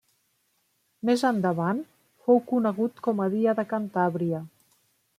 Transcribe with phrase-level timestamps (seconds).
[1.09, 1.83] Més endavant,
[2.29, 4.43] fou conegut com a Dia de Cantàbria.